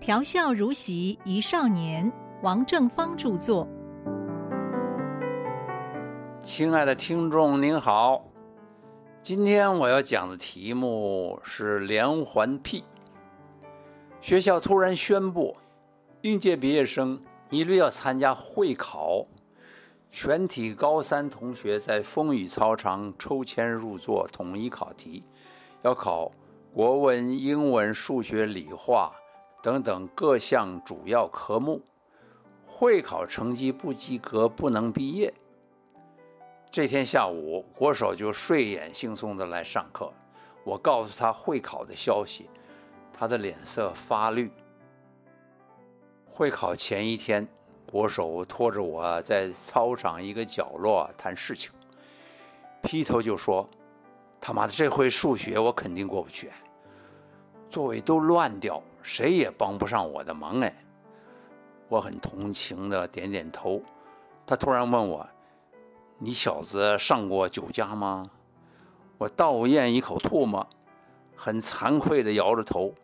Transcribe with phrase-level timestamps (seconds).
[0.00, 2.10] 调笑如席一少年，
[2.42, 3.68] 王正芳著作。
[6.42, 8.24] 亲爱的听众您好，
[9.22, 12.82] 今天我要讲的题目是连环屁。
[14.22, 15.54] 学校突然宣布，
[16.22, 17.20] 应届毕业生
[17.50, 19.26] 一律要参加会考，
[20.08, 25.22] 全体高三同学在风雨操场抽签入座，统一考题，
[25.82, 26.32] 要考
[26.72, 29.12] 国文、英文、数学、理化。
[29.62, 31.82] 等等各项主要科目，
[32.66, 35.32] 会考成绩不及格不能毕业。
[36.70, 40.12] 这天下午，国手就睡眼惺忪的来上课。
[40.62, 42.48] 我告诉他会考的消息，
[43.12, 44.50] 他的脸色发绿。
[46.26, 47.46] 会考前一天，
[47.90, 51.72] 国手拖着我在操场一个角落谈事情，
[52.82, 53.68] 劈头就说
[54.40, 56.50] ：“他妈的，这回数学我肯定过不去，
[57.70, 60.74] 座位都乱掉。”谁也帮不上我的忙哎！
[61.88, 63.82] 我很同情的点点头。
[64.46, 65.26] 他突然问我
[66.18, 68.30] ：“你小子上过酒家吗？”
[69.16, 70.66] 我倒咽一口唾沫，
[71.34, 72.94] 很惭愧的摇着头。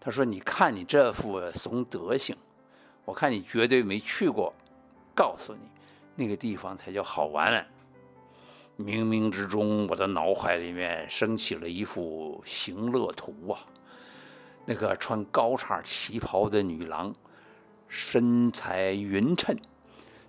[0.00, 2.36] 他说：“你看你这副怂德行，
[3.04, 4.52] 我看你绝对没去过。
[5.14, 5.70] 告诉你，
[6.16, 7.64] 那个地方才叫好玩。”
[8.78, 13.64] 冥冥之中，我的脑海里面升起了一幅行乐图啊！
[14.66, 17.14] 那个穿高叉旗袍的女郎，
[17.88, 19.56] 身材匀称，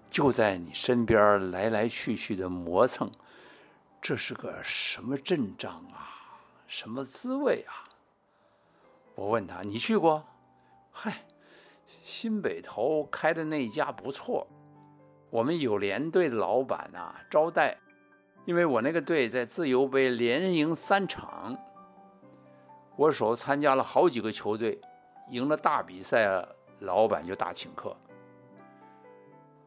[0.10, 3.12] 就在你身边来来去去的磨蹭，
[4.02, 6.40] 这是个什么阵仗啊？
[6.68, 7.84] 什么滋味啊？
[9.16, 10.26] 我问他：“你去过？”
[10.92, 11.26] 嗨，
[12.02, 14.48] 新北头开的那家不错，
[15.30, 17.78] 我们有连队的老板啊招待，
[18.48, 21.56] 因为我那个队在自由杯连赢三场。
[22.96, 24.80] 国手参加了好几个球队，
[25.30, 26.48] 赢了大比赛，
[26.80, 27.94] 老板就大请客。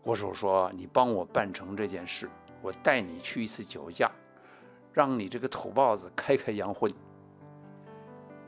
[0.00, 2.26] 国手说：“你帮我办成这件事，
[2.62, 4.10] 我带你去一次酒驾，
[4.94, 6.90] 让你这个土包子开开洋荤。”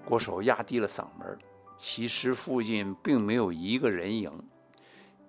[0.03, 1.39] 国手压低了嗓门，
[1.77, 4.33] 其实附近并没有一个人影，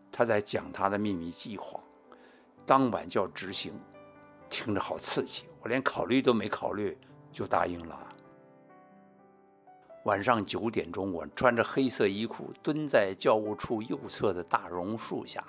[0.09, 1.77] 他在讲他的秘密计划，
[2.65, 3.73] 当晚就要执行，
[4.53, 6.95] 听着好刺激，我连考虑都没考虑
[7.31, 8.07] 就答应了。
[10.03, 15.43] 晚上九点钟，我穿着黑色衣裤，蹲在教务处右侧的大榕树下。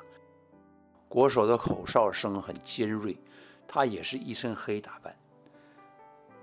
[1.06, 3.14] 国手的口哨声很尖锐，
[3.68, 5.14] 他也是一身黑打扮，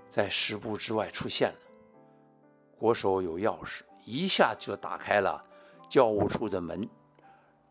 [0.08, 1.58] 在十步之外出现了。
[2.78, 5.44] 国手有钥匙，一下就打开了
[5.88, 6.88] 教务处的门。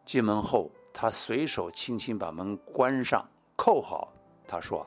[0.04, 3.26] 进门后，他随手轻轻把门关上，
[3.56, 4.12] 扣好。
[4.52, 4.86] 他说：“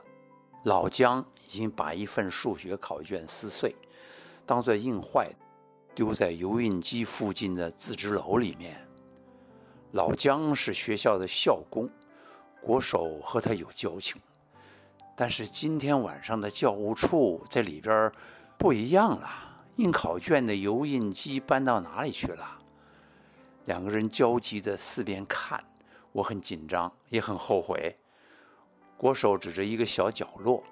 [0.64, 3.74] 老姜已经把一份数学考卷撕碎，
[4.44, 5.26] 当做印坏。”
[5.94, 8.84] 丢在油印机附近的自制楼里面。
[9.92, 11.88] 老姜是学校的校工，
[12.60, 14.20] 国手和他有交情。
[15.14, 18.10] 但是今天晚上的教务处在里边
[18.58, 19.30] 不一样了，
[19.76, 22.58] 印考卷的油印机搬到哪里去了？
[23.66, 25.62] 两个人焦急的四边看，
[26.10, 27.96] 我很紧张，也很后悔。
[29.04, 30.64] 国手指着一个小角落，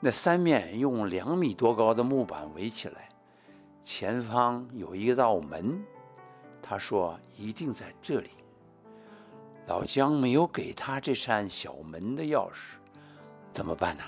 [0.00, 3.10] 那三面用两米多高的木板围起来。
[3.82, 5.78] 前方有一道门，
[6.62, 8.30] 他说一定在这里。
[9.66, 12.78] 老姜没有给他这扇小门的钥匙，
[13.52, 14.04] 怎么办呢？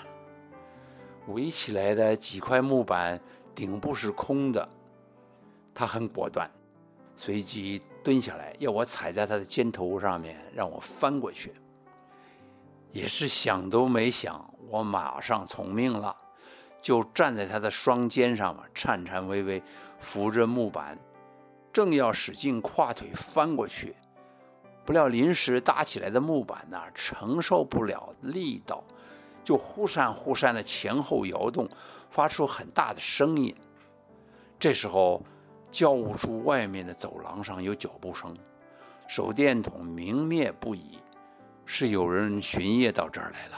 [1.26, 3.20] 围起来的几块木板
[3.54, 4.66] 顶部是空的，
[5.74, 6.50] 他很果断，
[7.16, 11.52] 随即蹲下来要我踩在他的肩头上面，让我翻过去。
[12.92, 16.16] 也是想都没想，我马上从命了。
[16.80, 19.62] 就站在他的双肩上嘛，颤颤巍巍
[20.00, 20.98] 扶着木板，
[21.72, 23.94] 正要使劲跨腿翻过去，
[24.84, 28.82] 不料临时搭起来的木板呢承受不了力道，
[29.44, 31.68] 就忽闪忽闪的前后摇动，
[32.10, 33.54] 发出很大的声音。
[34.58, 35.22] 这时候，
[35.70, 38.36] 教务处外面的走廊上有脚步声，
[39.06, 40.98] 手电筒明灭不已，
[41.64, 43.56] 是有人巡夜到这儿来了。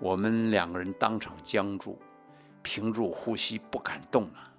[0.00, 1.98] 我们两个人当场僵住，
[2.62, 4.52] 屏住呼吸，不敢动了。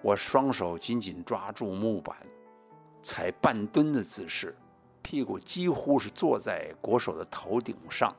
[0.00, 2.16] 我双手紧紧抓住木板，
[3.00, 4.56] 踩半蹲的姿势，
[5.00, 8.14] 屁股几乎是坐在国手的头顶上。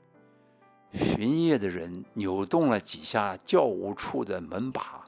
[0.94, 5.04] 巡夜的人扭动了几下教务处的门把，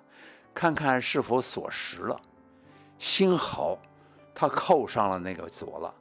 [0.54, 2.20] 看看是否锁实了。
[2.98, 3.78] 幸好
[4.34, 5.94] 他扣上了那个锁了。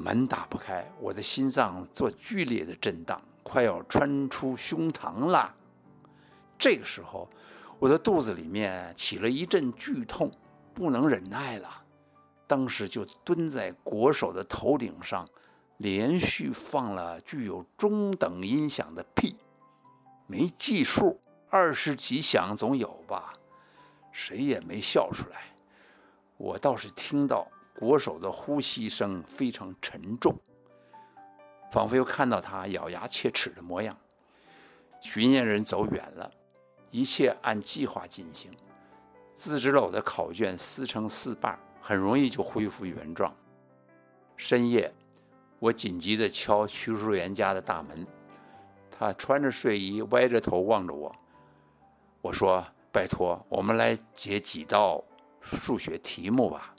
[0.00, 3.20] 门打不开，我的心脏做剧烈的震荡。
[3.42, 5.54] 快要穿出胸膛了，
[6.58, 7.26] 这个时候，
[7.78, 10.30] 我的肚子里面起了一阵剧痛，
[10.74, 11.82] 不能忍耐了，
[12.46, 15.26] 当时就蹲在国手的头顶上，
[15.78, 19.34] 连续放了具有中等音响的屁，
[20.26, 21.18] 没计数，
[21.48, 23.32] 二十几响总有吧，
[24.12, 25.54] 谁也没笑出来。
[26.36, 27.48] 我倒是听到
[27.78, 30.36] 国手的呼吸声非常沉重，
[31.70, 33.96] 仿佛又看到他咬牙切齿的模样。
[35.00, 36.28] 巡验人走远了，
[36.90, 38.50] 一切按计划进行。
[39.32, 43.32] 自制篓的考卷撕成四瓣，很容易就恢复原状。
[44.36, 44.92] 深夜，
[45.60, 48.04] 我紧急地敲徐淑媛家的大门，
[48.90, 51.14] 她穿着睡衣，歪着头望着我。
[52.20, 55.00] 我说：“拜托，我们来解几道
[55.40, 56.74] 数学题目吧。”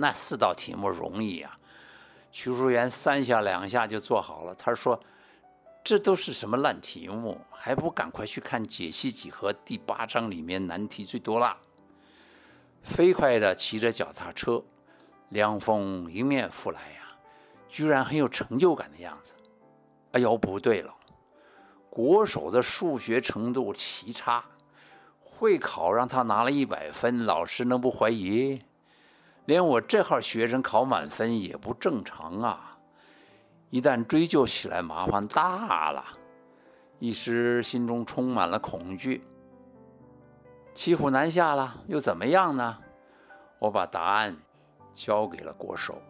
[0.00, 1.56] 那四道题目容易呀，
[2.32, 4.54] 徐淑媛三下两下就做好了。
[4.54, 4.98] 她说。
[5.82, 7.40] 这都是什么烂题目？
[7.50, 11.56] 还不赶快去看解析几何第八章里面难题最多啦！
[12.82, 14.62] 飞快地骑着脚踏车，
[15.30, 17.16] 凉风迎面拂来呀，
[17.66, 19.32] 居然很有成就感的样子。
[20.12, 20.94] 哎呦，不对了，
[21.88, 24.44] 国手的数学程度奇差，
[25.18, 28.60] 会考让他拿了一百分，老师能不怀疑？
[29.50, 32.78] 连我这号学生考满分也不正常啊！
[33.68, 36.04] 一旦追究起来，麻烦大了。
[37.00, 39.26] 一时心中充满了恐惧。
[40.72, 42.78] 骑虎难下了，又怎么样呢？
[43.58, 44.36] 我把答案
[44.94, 46.00] 交给了国手。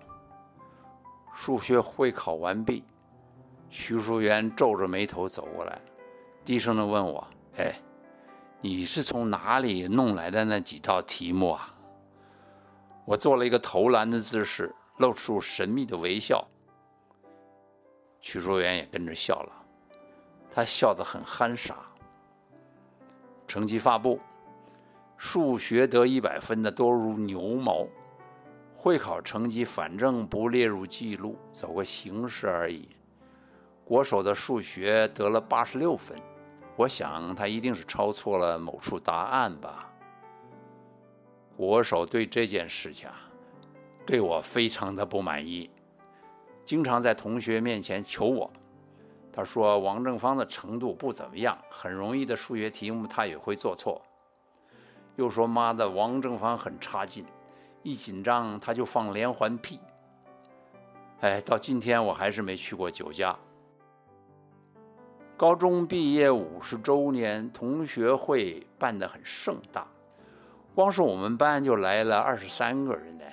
[1.33, 2.85] 数学会考完毕，
[3.71, 5.81] 徐淑媛皱着眉头走过来，
[6.45, 7.27] 低声的问我
[7.57, 7.75] ：“哎，
[8.61, 11.75] 你是从哪里弄来的那几道题目啊？”
[13.11, 16.47] 我做了一个投篮的姿势，露出神秘的微笑。
[18.21, 19.53] 徐淑媛也跟着笑了，
[20.55, 21.75] 她笑得很憨傻。
[23.49, 24.21] 成绩发布，
[25.17, 27.85] 数学得一百分的多如牛毛，
[28.77, 32.91] 会考成绩反正不列入记录，走个形式而已。
[33.85, 36.17] 国手的数学得了八十六分，
[36.77, 39.90] 我想他一定是抄错了某处答案吧。
[41.61, 43.21] 国手对这件事情啊，
[44.07, 45.69] 对我非常的不满意。
[46.65, 48.51] 经常在同学面前求我，
[49.31, 54.01] 他说王正芳的程度不怎么样，很容易的数学题目他也会做错。
[55.17, 57.27] 又说妈的，王正芳很差劲，
[57.83, 59.79] 一紧张他就放连环屁。
[61.21, 63.37] 哎，到今天我还是没去过酒家。
[65.37, 69.87] 高中毕业五十周年同学会办得很盛大，
[70.81, 73.25] 光是我们班就来了二十三个人呢。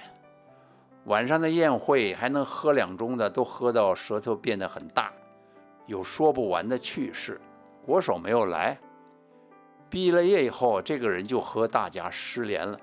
[1.05, 5.13] 晚上的宴会还能喝两盅的，都喝到舌头变得很大，
[5.85, 7.39] 有说不完的趣事。
[7.85, 8.77] 国手没有来，
[9.89, 12.77] 毕了业以后，这个人就和大家失联了。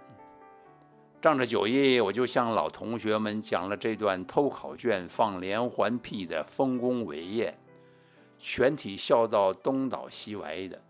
[1.20, 7.54] 仗着酒意，我就向老同学们讲了这段偷考卷放连环屁的丰功伟业，
[8.38, 10.80] 全体笑到东倒西歪的，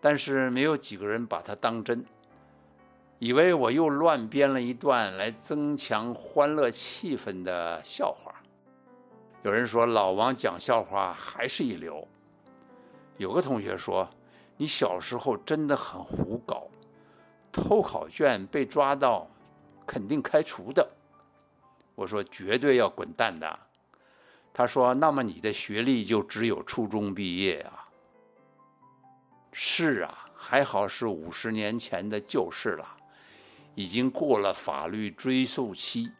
[0.00, 2.04] 但是没有几个人把他当真。
[3.24, 8.30] 以为我又乱编了一段来增强欢乐气氛的笑话。
[9.42, 12.06] 有人说老王讲笑话还是一流。
[13.16, 14.06] 有个同学说
[14.58, 16.68] ：“你小时候真的很胡搞，
[17.50, 19.26] 偷考卷被抓到，
[19.86, 20.86] 肯定开除的。”
[21.96, 23.58] 我说：“绝对要滚蛋的。”
[24.52, 27.88] 他说：“那么你的学历就只有初中毕业啊？”
[29.50, 32.86] 是啊，还好是五十年前的旧事了。
[33.74, 36.10] 已经过了法律追诉期。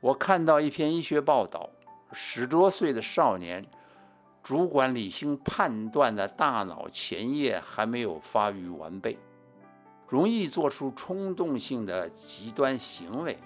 [0.00, 1.70] 我看到一篇医学报道，
[2.12, 3.64] 十多岁的少年，
[4.42, 9.18] 主管理性判断的大脑前叶还没有发育完备，
[10.08, 13.38] 容易做出冲动性的极端行为，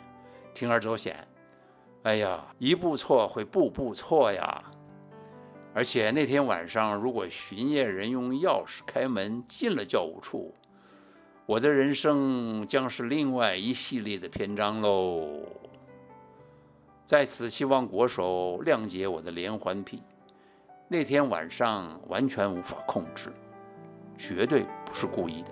[0.55, 1.27] 铤而走险。
[2.05, 4.63] 哎呀，一步错会步步错呀！
[5.75, 10.55] 而且那天晚上，如果巡夜人用钥匙开门进了教务处，
[11.47, 15.43] 我的人生将是另外一系列的篇章喽。
[17.05, 20.03] 在此，希望国手谅解我的连环屁。
[20.89, 23.31] 那天晚上完全无法控制，
[24.17, 25.49] 绝对不是故意的。